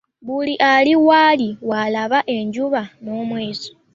[0.25, 3.69] Buli ali w'ali w'alabira enjuba n'omwezi.